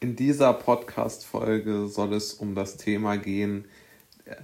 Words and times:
In 0.00 0.14
dieser 0.14 0.52
Podcast-Folge 0.52 1.88
soll 1.88 2.12
es 2.14 2.32
um 2.32 2.54
das 2.54 2.76
Thema 2.76 3.16
gehen, 3.16 3.64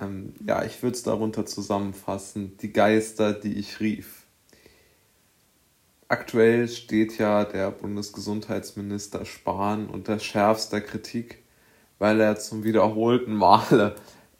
ähm, 0.00 0.34
ja, 0.44 0.64
ich 0.64 0.82
würde 0.82 0.96
es 0.96 1.04
darunter 1.04 1.46
zusammenfassen, 1.46 2.56
die 2.56 2.72
Geister, 2.72 3.32
die 3.32 3.54
ich 3.54 3.78
rief. 3.78 4.24
Aktuell 6.08 6.66
steht 6.66 7.18
ja 7.18 7.44
der 7.44 7.70
Bundesgesundheitsminister 7.70 9.24
Spahn 9.24 9.86
unter 9.86 10.18
schärfster 10.18 10.80
Kritik, 10.80 11.44
weil 12.00 12.20
er 12.20 12.36
zum 12.36 12.64
wiederholten 12.64 13.34
Male, 13.34 13.94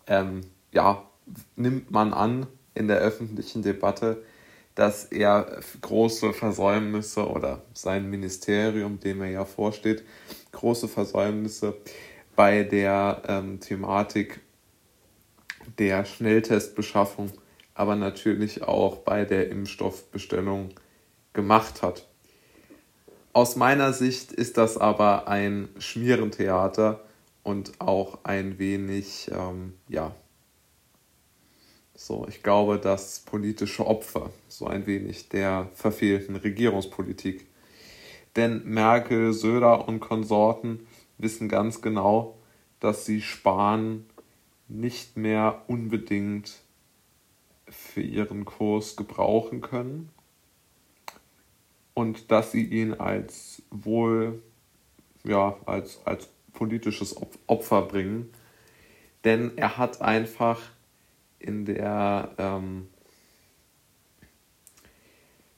ähm, 0.09 0.41
ja, 0.73 1.09
nimmt 1.55 1.93
man 1.93 2.13
an 2.13 2.49
in 2.75 2.89
der 2.89 2.99
öffentlichen 2.99 3.63
Debatte, 3.63 4.25
dass 4.75 5.05
er 5.05 5.61
große 5.81 6.33
Versäumnisse 6.33 7.29
oder 7.29 7.63
sein 7.73 8.11
Ministerium, 8.11 8.99
dem 8.99 9.23
er 9.23 9.31
ja 9.31 9.45
vorsteht, 9.45 10.03
große 10.55 10.89
Versäumnisse 10.89 11.77
bei 12.35 12.63
der 12.63 13.23
ähm, 13.29 13.61
Thematik 13.61 14.41
der 15.79 16.05
Schnelltestbeschaffung, 16.05 17.31
aber 17.75 17.97
natürlich 17.97 18.63
auch 18.63 18.97
bei 18.99 19.25
der 19.25 19.51
Impfstoffbestellung 19.51 20.71
gemacht 21.33 21.83
hat. 21.83 22.07
Aus 23.33 23.57
meiner 23.57 23.93
Sicht 23.93 24.33
ist 24.33 24.59
das 24.59 24.79
aber 24.79 25.27
ein 25.29 25.69
Schmierentheater 25.79 27.01
und 27.43 27.81
auch 27.81 28.19
ein 28.23 28.59
wenig, 28.59 29.31
ähm, 29.33 29.75
ja, 29.89 30.15
so, 31.97 32.27
ich 32.29 32.43
glaube, 32.43 32.79
das 32.79 33.21
politische 33.21 33.87
Opfer, 33.87 34.31
so 34.49 34.67
ein 34.67 34.87
wenig 34.87 35.29
der 35.29 35.69
verfehlten 35.75 36.37
Regierungspolitik. 36.37 37.47
Denn 38.37 38.65
Merkel, 38.65 39.33
Söder 39.33 39.87
und 39.87 40.01
Konsorten 40.01 40.87
wissen 41.19 41.49
ganz 41.49 41.83
genau, 41.83 42.39
dass 42.81 43.07
sie 43.07 43.23
Spahn 43.23 44.07
nicht 44.69 45.17
mehr 45.17 45.63
unbedingt 45.69 46.61
für 47.69 48.03
ihren 48.03 48.45
Kurs 48.45 48.97
gebrauchen 48.97 49.61
können 49.61 50.11
und 51.95 52.31
dass 52.31 52.53
sie 52.53 52.65
ihn 52.65 52.93
als 52.95 53.63
wohl, 53.71 54.43
ja, 55.23 55.57
als, 55.65 56.01
als 56.05 56.29
politisches 56.53 57.17
Opfer 57.47 57.83
bringen. 57.83 58.31
Denn 59.25 59.57
er 59.57 59.79
hat 59.79 60.03
einfach 60.03 60.61
in 61.39 61.65
der, 61.65 62.35
ähm, 62.39 62.89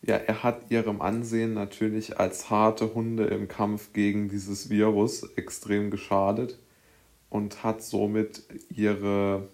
ja, 0.07 0.17
er 0.17 0.43
hat 0.43 0.71
ihrem 0.71 1.01
Ansehen 1.03 1.55
natürlich 1.55 2.19
als 2.19 2.49
harte 2.49 2.95
Hunde 2.95 3.25
im 3.25 3.49
Kampf 3.49 3.93
gegen 3.93 4.29
dieses 4.29 4.71
Virus 4.71 5.25
extrem 5.35 5.91
geschadet 5.91 6.59
und 7.29 7.65
hat 7.65 7.83
somit 7.83 8.45
ihre, 8.71 9.49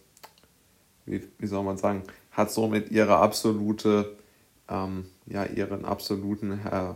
wie, 1.06 1.22
wie 1.39 1.47
soll 1.47 1.64
man 1.64 1.78
sagen, 1.78 2.03
hat 2.31 2.50
somit 2.50 2.91
ihre 2.91 3.17
absolute, 3.17 4.17
ähm, 4.69 5.06
ja, 5.27 5.44
ihren 5.44 5.86
absoluten 5.86 6.53
äh, 6.53 6.92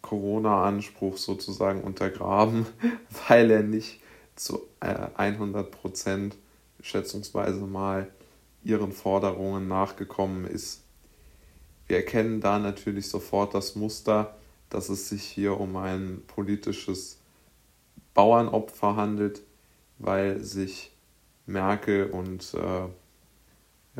Corona-Anspruch 0.00 1.18
sozusagen 1.18 1.82
untergraben, 1.82 2.66
weil 3.28 3.50
er 3.50 3.62
nicht 3.62 4.00
zu 4.36 4.62
äh, 4.80 5.08
100 5.16 5.70
Prozent 5.70 6.36
schätzungsweise 6.80 7.66
mal 7.66 8.08
ihren 8.64 8.92
Forderungen 8.92 9.68
nachgekommen 9.68 10.46
ist. 10.46 10.82
Wir 11.88 11.98
erkennen 11.98 12.40
da 12.40 12.58
natürlich 12.58 13.08
sofort 13.08 13.54
das 13.54 13.74
Muster, 13.74 14.36
dass 14.68 14.90
es 14.90 15.08
sich 15.08 15.22
hier 15.22 15.58
um 15.58 15.76
ein 15.76 16.22
politisches 16.26 17.18
Bauernopfer 18.14 18.96
handelt, 18.96 19.42
weil 19.98 20.44
sich 20.44 20.92
Merkel 21.46 22.10
und 22.10 22.52
äh, 22.54 22.88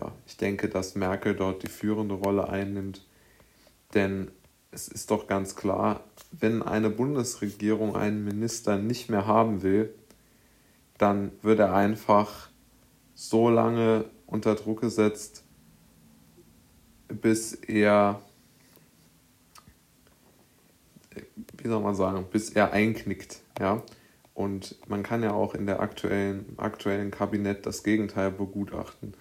ja, 0.00 0.12
ich 0.26 0.36
denke, 0.36 0.68
dass 0.68 0.94
Merkel 0.94 1.34
dort 1.34 1.62
die 1.62 1.70
führende 1.70 2.14
Rolle 2.14 2.48
einnimmt. 2.48 3.04
Denn 3.94 4.30
es 4.70 4.88
ist 4.88 5.10
doch 5.10 5.26
ganz 5.26 5.56
klar, 5.56 6.04
wenn 6.30 6.62
eine 6.62 6.90
Bundesregierung 6.90 7.96
einen 7.96 8.22
Minister 8.22 8.76
nicht 8.76 9.08
mehr 9.08 9.26
haben 9.26 9.62
will, 9.62 9.94
dann 10.98 11.32
wird 11.42 11.58
er 11.58 11.74
einfach 11.74 12.50
so 13.14 13.48
lange 13.48 14.04
unter 14.26 14.54
Druck 14.56 14.82
gesetzt, 14.82 15.42
bis 17.08 17.54
er, 17.54 18.22
wie 21.56 21.68
soll 21.68 21.82
man 21.82 21.94
sagen, 21.94 22.26
bis 22.30 22.50
er 22.50 22.72
einknickt, 22.72 23.40
ja. 23.58 23.82
Und 24.34 24.76
man 24.88 25.02
kann 25.02 25.22
ja 25.24 25.32
auch 25.32 25.54
in 25.54 25.66
der 25.66 25.80
aktuellen, 25.80 26.54
aktuellen 26.58 27.10
Kabinett 27.10 27.66
das 27.66 27.82
Gegenteil 27.82 28.30
begutachten. 28.30 29.14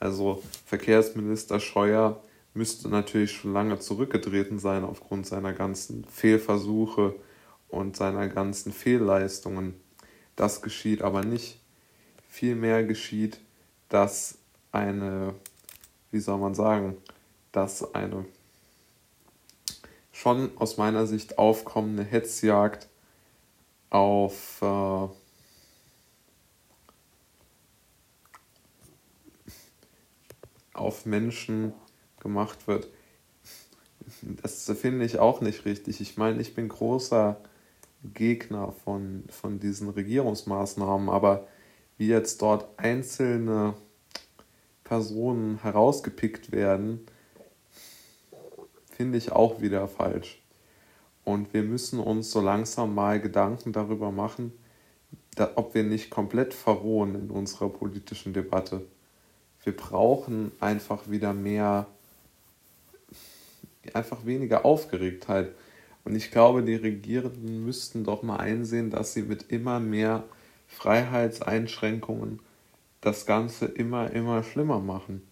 Also 0.00 0.42
Verkehrsminister 0.66 1.60
Scheuer 1.60 2.20
müsste 2.54 2.88
natürlich 2.88 3.32
schon 3.32 3.52
lange 3.52 3.78
zurückgetreten 3.78 4.58
sein 4.58 4.84
aufgrund 4.84 5.26
seiner 5.26 5.52
ganzen 5.52 6.04
Fehlversuche 6.04 7.14
und 7.68 7.96
seiner 7.96 8.28
ganzen 8.28 8.72
Fehlleistungen. 8.72 9.74
Das 10.36 10.62
geschieht 10.62 11.02
aber 11.02 11.24
nicht. 11.24 11.60
Vielmehr 12.28 12.84
geschieht, 12.84 13.38
dass 13.88 14.38
eine, 14.72 15.34
wie 16.10 16.20
soll 16.20 16.38
man 16.38 16.54
sagen, 16.54 16.96
dass 17.54 17.94
eine 17.94 18.24
schon 20.12 20.56
aus 20.58 20.76
meiner 20.76 21.06
Sicht 21.06 21.38
aufkommende 21.38 22.02
Hetzjagd 22.02 22.88
auf 23.90 24.60
äh, 24.62 25.08
auf 30.72 31.06
Menschen 31.06 31.72
gemacht 32.20 32.66
wird. 32.66 32.88
Das 34.42 34.70
finde 34.78 35.04
ich 35.04 35.18
auch 35.18 35.40
nicht 35.40 35.64
richtig. 35.64 36.00
Ich 36.00 36.16
meine, 36.16 36.40
ich 36.40 36.54
bin 36.54 36.68
großer 36.68 37.40
Gegner 38.12 38.72
von, 38.72 39.24
von 39.30 39.60
diesen 39.60 39.88
Regierungsmaßnahmen, 39.88 41.08
aber 41.08 41.46
wie 41.96 42.08
jetzt 42.08 42.42
dort 42.42 42.78
einzelne 42.78 43.74
Personen 44.82 45.62
herausgepickt 45.62 46.52
werden, 46.52 47.06
finde 48.96 49.18
ich 49.18 49.32
auch 49.32 49.60
wieder 49.60 49.88
falsch. 49.88 50.40
Und 51.24 51.54
wir 51.54 51.62
müssen 51.62 51.98
uns 51.98 52.30
so 52.30 52.40
langsam 52.40 52.94
mal 52.94 53.20
Gedanken 53.20 53.72
darüber 53.72 54.12
machen, 54.12 54.52
ob 55.56 55.74
wir 55.74 55.82
nicht 55.82 56.10
komplett 56.10 56.54
verrohen 56.54 57.14
in 57.14 57.30
unserer 57.30 57.70
politischen 57.70 58.32
Debatte. 58.32 58.82
Wir 59.62 59.74
brauchen 59.74 60.52
einfach 60.60 61.10
wieder 61.10 61.32
mehr, 61.32 61.86
einfach 63.94 64.26
weniger 64.26 64.64
Aufgeregtheit. 64.64 65.52
Und 66.04 66.14
ich 66.14 66.30
glaube, 66.30 66.62
die 66.62 66.74
Regierenden 66.74 67.64
müssten 67.64 68.04
doch 68.04 68.22
mal 68.22 68.36
einsehen, 68.36 68.90
dass 68.90 69.14
sie 69.14 69.22
mit 69.22 69.50
immer 69.50 69.80
mehr 69.80 70.24
Freiheitseinschränkungen 70.68 72.40
das 73.00 73.24
Ganze 73.24 73.66
immer, 73.66 74.10
immer 74.10 74.42
schlimmer 74.42 74.80
machen. 74.80 75.22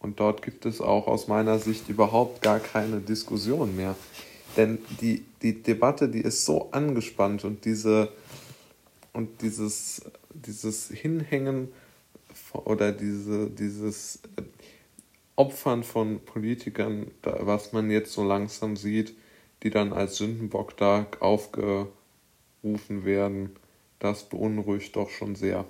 Und 0.00 0.20
dort 0.20 0.42
gibt 0.42 0.64
es 0.64 0.80
auch 0.80 1.06
aus 1.06 1.28
meiner 1.28 1.58
Sicht 1.58 1.88
überhaupt 1.88 2.42
gar 2.42 2.60
keine 2.60 3.00
Diskussion 3.00 3.76
mehr. 3.76 3.96
Denn 4.56 4.78
die, 5.00 5.24
die 5.42 5.62
Debatte, 5.62 6.08
die 6.08 6.20
ist 6.20 6.44
so 6.44 6.70
angespannt 6.70 7.44
und 7.44 7.64
diese 7.64 8.10
und 9.12 9.42
dieses, 9.42 10.02
dieses 10.32 10.88
Hinhängen 10.88 11.68
oder 12.52 12.92
diese, 12.92 13.50
dieses 13.50 14.20
Opfern 15.36 15.82
von 15.82 16.20
Politikern, 16.20 17.10
was 17.22 17.72
man 17.72 17.90
jetzt 17.90 18.12
so 18.12 18.24
langsam 18.24 18.76
sieht, 18.76 19.14
die 19.62 19.70
dann 19.70 19.92
als 19.92 20.16
Sündenbock 20.16 20.76
da 20.76 21.06
aufgerufen 21.20 21.88
werden, 23.04 23.56
das 23.98 24.28
beunruhigt 24.28 24.94
doch 24.94 25.10
schon 25.10 25.34
sehr. 25.34 25.64